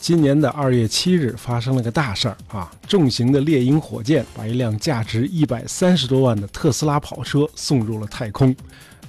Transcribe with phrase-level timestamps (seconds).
[0.00, 2.68] 今年的二月七日发生了个大事儿啊！
[2.88, 8.56] 重型的猎鹰火箭把一辆价值一百三十多万的特斯拉跑车送入了太空。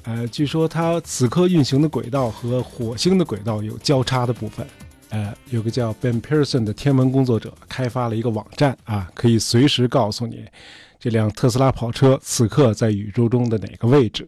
[0.04, 4.68] 呃，据说它此刻运行的轨道和火星的轨道有交叉的部分。
[5.10, 10.46] 呃，有个叫 Ben Pearson 的天文工作者开发了一个网站啊，可以随时告诉你
[11.00, 14.28] 这辆特斯拉跑车此刻在宇宙中的哪个位置。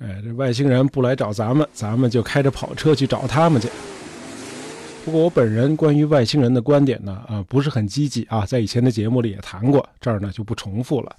[0.00, 3.68] 呃，这外星人不来找咱们，咱们就开着跑车去找他们去。
[5.04, 11.16] 不过我本人关于外星人的观点呢，啊，不是很积极啊，在以前的节目里也谈过，这儿呢就不重复了。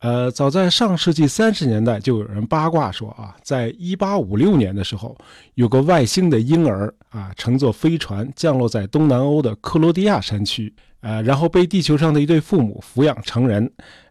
[0.00, 5.16] 呃，早在上世纪三十年代，就有人八卦说啊，在一八五六年的时候，
[5.54, 13.68] 有个外星的婴儿啊，乘坐飞船降落在东南欧的克罗地亚山区，呃，然后被地球上的一对父母抚养成人。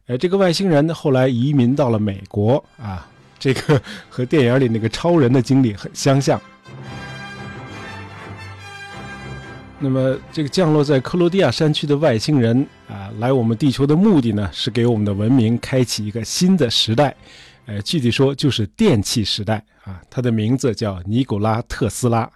[0.08, 3.08] 呃，这个外星人后来移民到了美国啊，
[3.40, 6.40] 这个和电影里那个超人的经历很相像。
[9.80, 17.15] 那么，这个降落在克罗地亚山区的外星人啊，来我们地球的目的呢，是给我们的文明开启一个新的时代。
[17.68, 20.02] 呃，具体说就是电气时代啊。
[20.10, 22.27] 他的名字叫尼古拉特斯拉。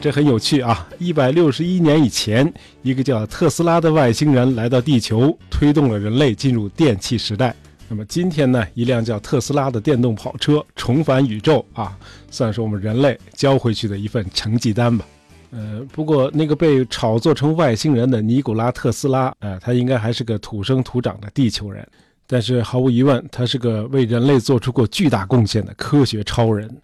[0.00, 0.88] 这很有趣啊！
[0.98, 7.54] 一百六十一年以前，一个叫特斯拉的外星人来到地球，推动了人类进入电气时代。
[7.86, 11.94] 那么今天呢，一辆叫特斯拉的电动跑车重返宇宙啊，
[12.30, 15.04] 算是我们人类交回去的一份成绩单吧。
[15.50, 21.86] 呃，不过那个被炒作成外星人的尼古拉特斯拉，呃，他应该还是个土生土长的地球人。
[22.26, 26.74] 但是毫无疑问，他是个为人类做出过巨大贡献的科学超人。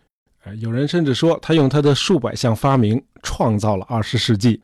[0.55, 4.61] 有人甚至说，他用他的数百项发明创造了二十世纪。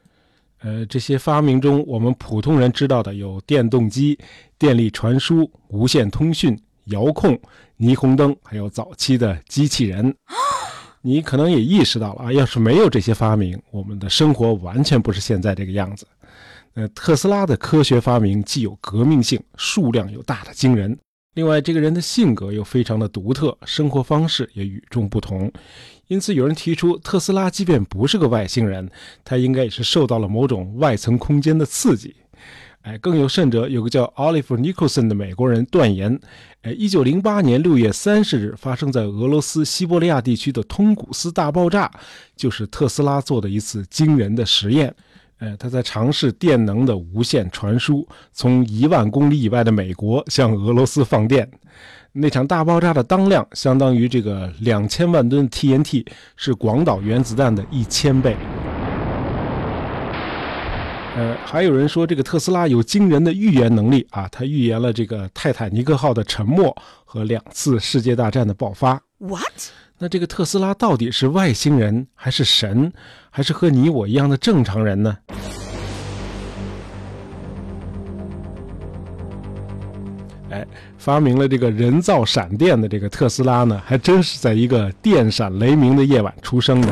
[0.60, 4.16] 呃，这些发明中，我们普通人知道的有电动机、
[4.58, 7.36] 电力传输、无线通讯、遥控、
[7.78, 10.14] 霓虹灯，还有早期的机器人。
[11.00, 16.06] 你可能也意识到了啊，要是没有这些发明，我们的生活完全不是现在这个样子。
[16.74, 20.96] 呃，特斯拉的科学发明既有革命性，数量又大的惊人。
[21.34, 25.50] 另外，这个人的性格又非常的独特，生活方式也与众不同。
[26.08, 28.90] 因此，有人提出，特斯拉即便不是个外星人，
[29.24, 32.14] 他应该也是受到了某种外层空间的刺激。
[32.82, 36.20] 哎，更有甚者，有个叫 Oliver Nicholson 的美国人断言，
[36.62, 41.90] 哎，一九零八年六月三十日发生在俄罗斯西伯利亚地区的通古斯大爆炸，
[42.36, 44.94] 就是特斯拉做的一次惊人的实验。
[45.42, 51.50] 哎，他在尝试电能的无线传输，从一万公里以外的美国向俄罗斯放电。
[52.12, 58.36] 那场大爆炸的当量相当于这个两千万吨 TNT，是广岛原子弹的一千倍。
[61.16, 66.72] 呃，还有人说这个特斯拉有惊人的预言能力啊，他预言了这个泰坦尼克号的沉没
[67.04, 69.02] 和两次世界大战的爆发。
[69.18, 69.42] What？
[69.98, 72.92] 那这个特斯拉到底是外星人还是神，
[73.34, 75.16] 还是和你我一样的正常人呢？
[80.50, 80.66] 哎，
[80.98, 86.88] 发明了这个人造闪电的这个特斯拉呢，还真是在一个电闪雷鸣的夜晚出生的。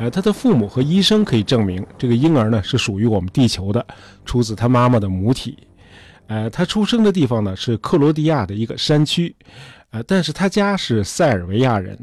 [0.00, 3.86] 呃，他的父母和医生可以证明，这个婴儿呢是属于我们地球的，
[4.24, 5.56] 出自他妈妈的母体。
[6.32, 9.36] 呃，他出生的地方呢是克罗地亚的一个山区，
[9.90, 11.94] 呃，但是他家是塞尔维亚人，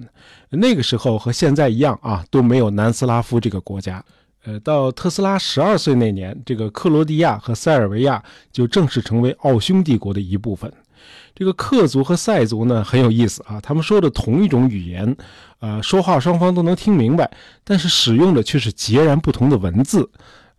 [0.52, 4.06] 那个时候和现在一样啊，都没有南斯拉夫这个国家。
[4.44, 10.72] 呃，到特斯拉十二岁那年，这个克罗地亚和塞尔维亚就正式成为奥匈帝国的一部分。
[11.34, 15.18] 这个克族和塞族呢很有意思啊，他们说的同一种语言，
[15.60, 17.28] 呃，说话双方都能听明白，
[17.64, 20.08] 但是使用的却是截然不同的文字。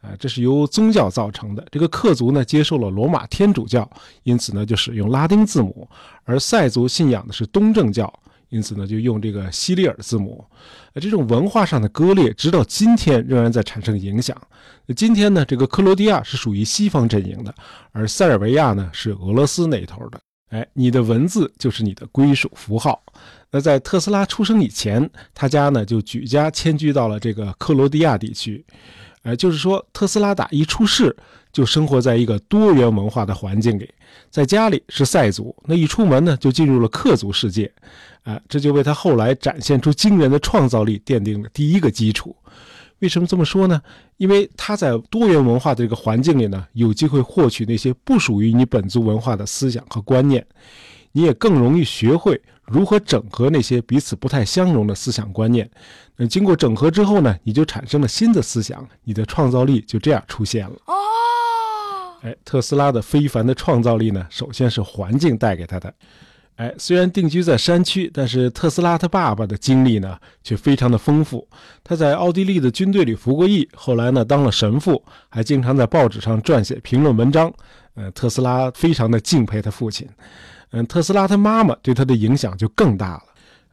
[0.01, 1.67] 啊，这是由宗教造成的。
[1.71, 3.89] 这个克族呢接受了罗马天主教，
[4.23, 5.87] 因此呢就使用拉丁字母；
[6.25, 8.13] 而塞族信仰的是东正教。
[8.49, 10.45] 因此呢，就用这个西里尔字母。
[10.93, 14.37] 呃，这种文化上的割裂，直到今天仍然在产生影响。
[14.97, 17.55] 今天呢，这个克罗地亚是属于西方阵营的，
[17.93, 20.21] 而塞尔维亚呢是俄罗斯那头的。
[20.49, 23.01] 哎，你的文字就是你的归属符号。
[23.53, 28.67] 那在特斯拉出生以前，他家呢就举家迁居到了这个克罗地亚地区。
[29.23, 31.15] 哎，就是说，特斯拉打一出世
[31.53, 33.89] 就生活在一个多元文化的环境里，
[34.31, 37.71] 在家里是塞族，那一出门呢就进入了克族世界。
[38.23, 42.37] 啊，这就为他后来展现出惊人的创造力奠定了第一个基础。
[42.99, 43.81] 为什么这么说呢？
[44.19, 50.47] 因为他在多元文化的这个环境里呢，有机会获取那些不属于你本族文化的思想和观念，
[51.13, 55.69] 你也更容易学会如何整合那些彼此不太相容的思想观念。
[56.17, 60.77] 那经过整合之后呢，你就产生了新的思想，你的创造力就这样出现了。
[60.87, 60.95] 哦。
[62.23, 65.93] 哎，特斯拉的非凡的创造力呢，首先是环境带给他的。
[66.57, 71.49] 哎，虽然定居在山区，但是特斯拉他爸爸的经历呢却非常的丰富。
[71.83, 77.51] 他在奥地利的军队里服过役，后来呢当了神父，还经常在报纸上撰写评论文章。
[77.95, 80.07] 呃，特斯拉非常的敬佩他父亲。
[80.73, 83.23] 嗯，特斯拉他妈妈对他的影响就更大了。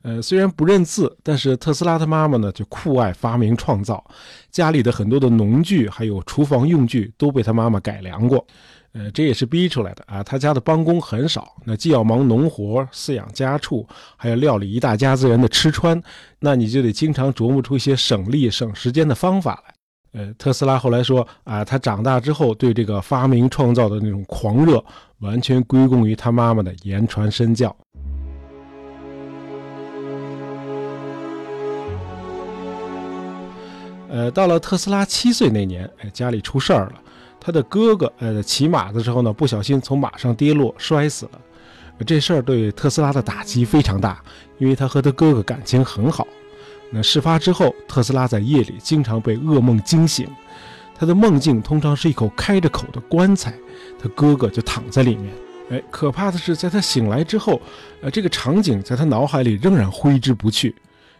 [0.03, 4.03] 呃，虽然不认字，但是特斯拉他妈妈呢就酷爱发明创造，
[4.51, 8.45] 家里的很多的农具还有厨房用具都被他妈妈改良过。
[8.93, 10.23] 呃，这也是逼出来的啊！
[10.23, 13.85] 他家的帮工很少，那既要忙农活、饲养家畜，
[14.15, 16.01] 还要料理一大家子人的吃穿，
[16.39, 19.75] 那你就得经常琢磨出一些省力省时间的方法来。
[20.17, 24.83] 呃，特斯拉后来说啊，他长大之后对这个发明创造的那种狂热，
[25.19, 27.75] 完全归功于他妈妈的言传身教。
[34.09, 36.93] 呃，到了特斯拉七岁那年，哎，家里出事儿了。
[37.39, 41.39] 他的哥哥，呃，骑马的时候呢，不小心从马上跌落，摔死了。
[42.07, 44.19] 这事儿对特斯拉的打击非常大，
[44.57, 46.27] 因为他和他哥哥感情很好。
[46.91, 50.27] 那事发之后，特斯拉在夜里经常被噩梦惊醒，
[50.95, 53.53] 他的梦境通常是一口开着口的棺材，
[54.01, 55.33] 他哥哥就躺在里面。
[55.69, 57.61] 哎，可怕的是，在他醒来之后，
[58.01, 60.73] 呃，这个场景在他脑海里仍然挥之不去。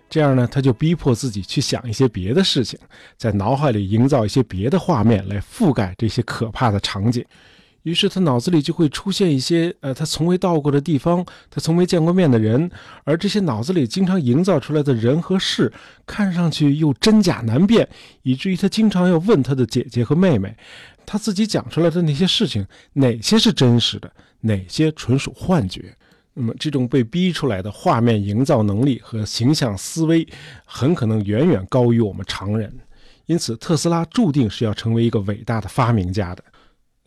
[0.10, 2.80] 这样呢，他就逼迫自己去想一些别的事情，
[3.18, 7.26] 在脑海里营造一些别的画面来覆盖这些可怕的场景。
[7.88, 12.70] 于是他脑子里就会出现一些呃他从未到过的地方，他从未见过面的人，
[13.06, 15.72] 而这些脑子里经常营造出来的人和事，
[16.06, 17.88] 看上去又真假难辨，
[18.24, 20.54] 以至于他经常要问他的姐姐和妹妹，
[21.06, 24.12] 他自己讲出来的那些事情哪些是真实的，
[24.42, 25.96] 哪些纯属幻觉。
[26.34, 30.28] 那么，这种被逼出来的画面营造能力和形象思维，
[30.66, 32.70] 很可能远远高于我们常人。
[33.28, 36.44] 因此，特斯拉注定是要成为一个伟大的发明家的。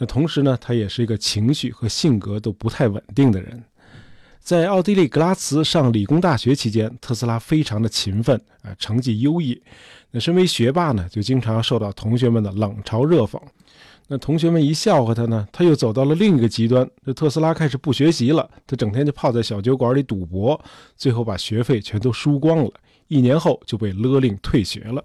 [0.01, 3.63] 那同时呢，他也是一个情绪和性格都不太稳定的人。
[4.41, 9.61] 在奥地利格拉茨上理工大学期间，特斯拉非常的勤奋啊，成绩优异。
[10.11, 13.39] 那身为学霸呢，就经常受到同学们的冷嘲热讽。
[14.09, 16.89] 那同学们一笑话他呢，他又走到了另一个极端。
[17.05, 20.59] 这特斯拉开始不学习了，他整天就泡在小酒馆里赌博，
[20.97, 22.73] 最后把学费全都输光了。
[23.09, 25.05] 一年后就被勒令退学了。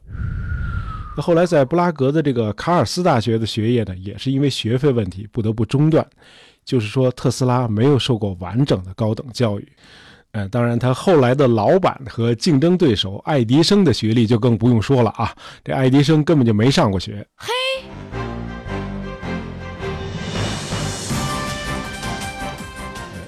[1.17, 6.05] 那后来在布拉格的这个卡尔斯大学的学业呢，也是因为学费问题不得不中断。
[6.65, 9.67] 就是说，特斯拉没有受过完整的高等教育。
[10.31, 15.31] 呃，当然，他后来的老板和竞争对手爱迪生的学历就更不用说了啊。
[15.63, 17.25] 这爱迪生根本就没上过学。
[17.35, 17.53] 嘿。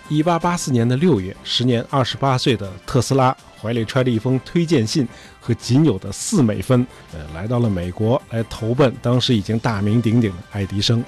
[0.09, 5.07] 一八八四年的六月，时年二十八岁的特斯拉怀里揣着一封推荐信
[5.39, 11.03] 和仅有的四美分，呃，来到了美国，来投奔当时已经大名鼎鼎的爱迪生。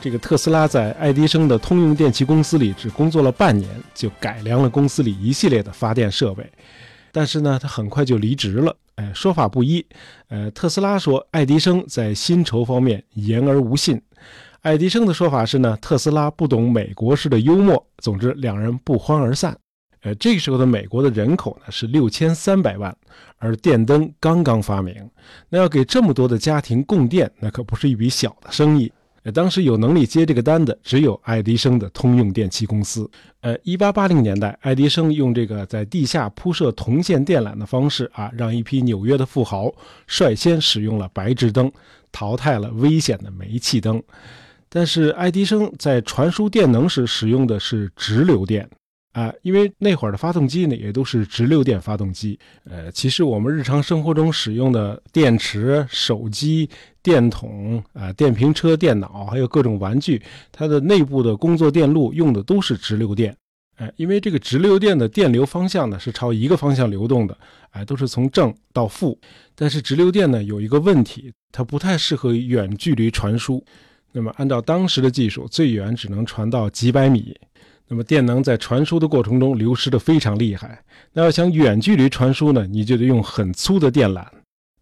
[0.00, 6.48] 这个特斯拉在爱迪生的通用电气公司里只工作了半年，就改良了公司里一系列的发电设备。
[7.10, 8.76] 但是呢，他很快就离职了。
[8.96, 9.84] 哎，说法不一。
[10.28, 14.00] 呃，特斯拉说爱迪生在薪酬方面言而无信。
[14.60, 17.84] 爱迪生的说法是呢，特斯拉不懂美国式的幽默。
[17.98, 19.56] 总之，两人不欢而散。
[20.06, 22.96] 呃，这个时候的美国的人口呢是六千三百万，
[23.38, 24.94] 而电灯刚刚发明，
[25.48, 28.92] 那要给这么多的家庭供电，那可不是一笔小的生意。
[29.24, 33.10] 呃，当时有能力接这个单的只有爱迪生的通用电气公司。
[33.40, 39.74] 呃，一八八零年代，爱迪生用这个在地下铺设铜线电缆的方式啊，让一批纽约的富豪
[40.06, 41.68] 率先使用了白炽灯，
[42.12, 44.00] 淘汰了危险的煤气灯。
[44.68, 48.70] 但是爱迪生在传输电能时使用的是直流电
[49.16, 52.38] 啊，因为那会儿的发动机呢也都是直流电发动机。
[52.64, 56.68] 呃，其实我们日常生活中使用的电池、手机、
[57.02, 60.20] 电筒啊、电瓶车、电脑，还有各种玩具，
[60.52, 63.34] 它的内部的工作电路用的都是直流电。
[63.76, 67.38] 哎，因为这个直流电的电流方向呢是朝一个方向流动的，
[67.70, 69.18] 哎，都是从正到负。
[69.54, 73.64] 但是直流电呢有一个问题，它不太适合远距离传输。
[74.12, 77.34] 那么，按照当时的技术，最远只能传到几百米。
[77.88, 80.82] 那么，电能在传输的过程中流失的非常厉害。
[81.12, 84.26] 那要想远距离传输呢，你就得用很粗的电缆。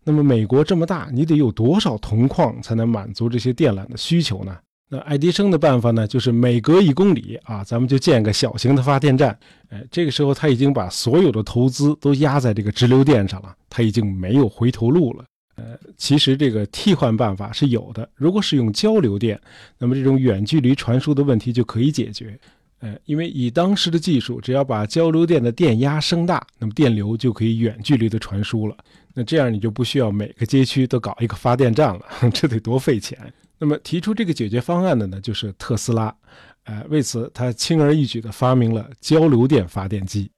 [0.04, 4.56] 那么，美国这么大，你得有多少铜矿才能满足这些电缆的需求呢？
[4.90, 9.36] 那爱迪生的办法呢，就是每隔一公里啊，咱们就建个小型的发电站。
[9.70, 15.24] 哎，这个时候他已经把所有的投资都压在这个直流电上了，他已经没有回头路了。
[15.56, 18.08] 呃，其实这个替换办法是有的。
[18.14, 19.40] 如果使用交流电，
[19.78, 22.38] 那么这种远距离传输的问题就可以解决。
[22.84, 28.76] 呃，因为以当时的技术，只要把交流电的电压升大，那么电流就可以远距离的传输了。
[29.14, 32.02] 那这样你就不需要每个街区都搞一个发电站了，
[32.34, 33.18] 这得多费钱。
[33.58, 36.14] 那么提出这个解决方案的呢，就是特斯拉。
[36.64, 40.30] 哎，为此他轻而易举地发明了交流电发电机。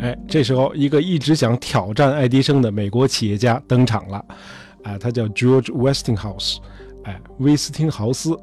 [0.00, 4.24] 哎，这时候一个一直想挑战爱迪生的美国企业家登场了。
[4.82, 6.58] 哎，他叫 George Westinghouse。
[7.04, 8.38] 哎，威斯汀豪斯。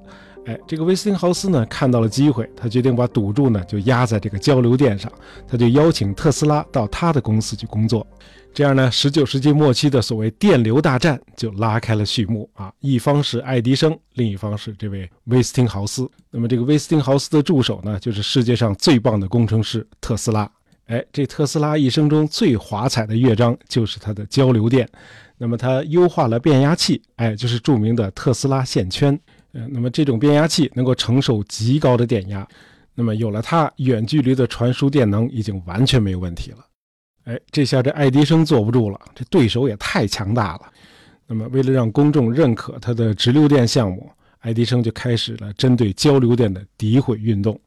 [0.46, 5.12] 哎，这个威斯汀豪斯呢，看到了机会，他决定把赌注呢就压在这个交流电上。
[5.48, 8.06] 他就邀请特斯拉到他的公司去工作。
[8.54, 12.74] 这样呢，十九世纪末期的所谓电流大战就拉开了序幕啊！
[12.80, 16.10] 一方是爱迪生，另一方是这位威斯汀豪斯。
[16.32, 20.50] 那么这个威斯汀豪斯的助手呢，就是世界上最棒的工程师特斯拉。
[20.86, 24.90] 哎，这特斯拉一生中最华彩的乐章就是他的交流电。
[25.38, 29.18] 那么它优化了变压器，哎，就是著名的特斯拉线圈。
[29.54, 32.48] 呃，那么这种变压器能够承受极高的电压。
[32.96, 36.58] 那么有了它，远距离的传输电能已经完全没有问题了。
[37.26, 40.62] 哎，这下这爱迪生坐不住了，这对手也太强大了。
[41.28, 47.60] 那么，为了让公众认可他的直流电项目，爱迪生就开始了针对交流电的诋毁运动。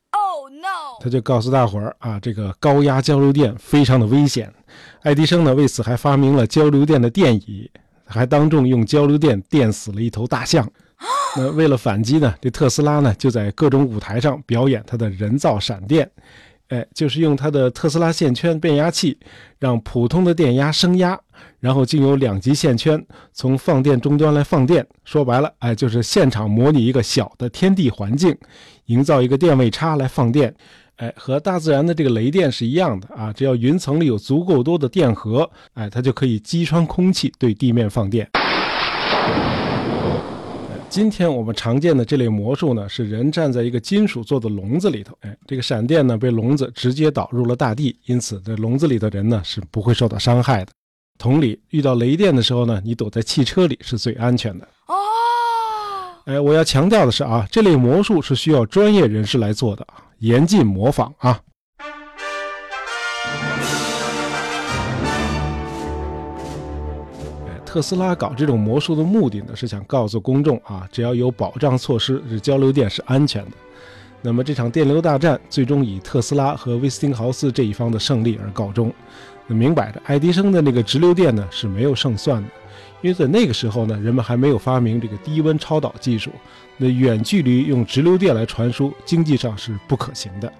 [1.00, 4.52] 他就告诉大伙儿啊，这个高压交流电非常的危险。
[5.02, 7.69] 爱迪生呢，为此还发明了交流电的电椅，
[8.04, 10.71] 还当众用交流电电死了一头大象。
[11.37, 16.09] 那为了反击呢，这特斯拉呢，就在各种舞台上表演他的人造闪电。
[16.69, 19.19] 哎，就是用他的特斯拉线圈变压器，
[19.59, 21.19] 让普通的电压升压，
[21.59, 24.87] 然后经由两极线圈从放电终端来放电。
[25.04, 28.37] 说白了，哎，就是现场模拟一个小的天地环境，
[28.85, 30.54] 营造一个电位差来放电。
[31.00, 38.28] 哎，和大自然的这个雷电是一样的啊，只要云层里有足够多的电荷，哎，它就可以击穿空气对地面放电。
[40.90, 50.73] 今天我们常见的这类魔术呢，是人站在一个金属做的笼子里头，哎，这个闪电呢被笼子直接导入了大地，因此这笼子里的人呢是不会受到伤害的。
[51.16, 54.69] 同理，遇到雷电的时候呢，你躲在汽车里是最安全的。
[54.87, 54.95] 哦，
[56.26, 59.87] 哎，我要强调的是啊，这类魔术是需要专业人士来做的，
[60.21, 61.41] 严禁模仿啊。
[67.65, 73.53] 特斯拉搞这种魔术的目的呢，是想告诉公众啊，只要有保障措施，这交流电是安全的。
[74.21, 78.93] 那么这场电流大战最终以特斯拉和威斯汀豪斯这一方的胜利而告终。
[79.47, 82.49] 那明摆着，爱迪生的那个直流电呢是没有胜算的，
[83.02, 86.30] 因为在那个时候呢，人们还没有发明这个低温超导技术，
[86.76, 90.52] 那远距离用直流电来传输，经济上是不可行的。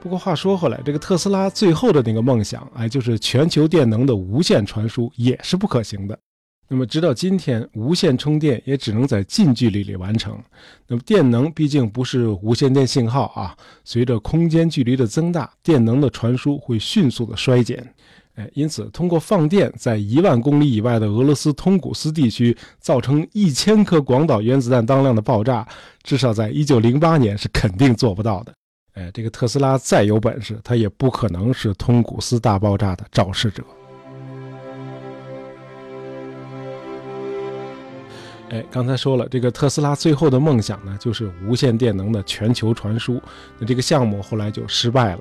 [0.00, 6.18] 不过话说回来，这个特斯拉最后的那个梦想，哎，就是全球电能的无线传输，也是不可行的。
[6.66, 10.38] 那么，直到今天，无线充电也只能在近距离里完成。
[10.86, 17.94] 那么，电能毕竟不是无线电信号啊，随着空间距离的增大，电能的传输会迅速的衰减。
[18.36, 25.64] 哎，因此，通过放电，在一万公里以外的俄罗斯通古斯地区造成一千颗广岛原子弹当量的爆炸，
[26.02, 28.52] 至少在一九零八年是肯定做不到的。
[28.94, 33.62] 哎，这个特斯拉再有本事，他也不可能是通古斯大爆炸的肇事者。
[38.50, 43.20] 哎，刚才说了，这个特斯拉最后的梦想呢，就是无线电能的全球传输。
[43.58, 45.20] 那这个项目后来就失败了，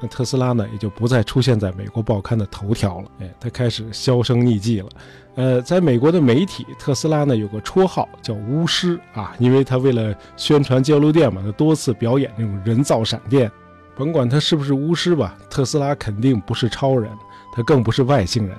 [0.00, 3.10] 那特斯拉呢，也就不再出现在美国报刊的头条了。
[3.20, 4.88] 哎，他开始销声匿迹了。
[5.36, 13.50] 呃，在美国的媒体，特斯拉呢有个绰号叫“巫师”啊，因为他为了宣传交流电嘛，他多次表演那种人造闪电。
[13.94, 17.10] 甭管他是不是巫师吧，特斯拉肯定不是超人，
[17.54, 18.56] 他更不是外星人。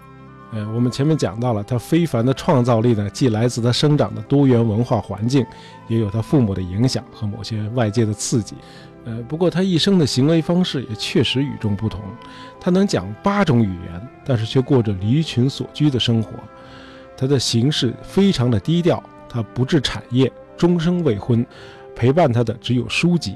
[0.53, 5.45] 呃，我们前面讲到了，他非凡的创造力呢，既来自他生长的多元文化环境，
[5.87, 8.55] 也有他父母的影响和某些外界的刺激。
[9.03, 12.01] 呃，不过他一生的行为方式也确实与众不同。
[12.59, 16.31] 他能讲八种语言，但是却过着离群所居的生活。
[17.17, 21.45] 他的行事非常的低调，他不置产业，终生未婚，
[21.95, 23.35] 陪伴他的只有书籍。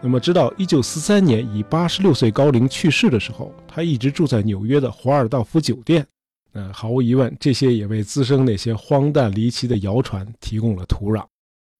[0.00, 6.06] 那么，直到1943年以86岁高龄去世的时候，他一直住在纽约的华尔道夫酒店。
[6.52, 11.24] 嗯，毫无疑问，这些也为滋生那些荒诞离奇的谣传提供了土壤。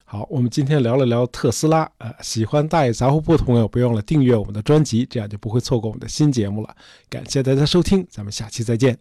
[0.05, 1.91] 好，我们今天聊了聊特斯拉。
[1.99, 6.77] 呃，喜欢大爷杂货铺的朋友，别忘了订阅我们的专辑，这样就不会错过我们的新节目了。
[7.09, 9.01] 感谢大家收听，咱们下期再见。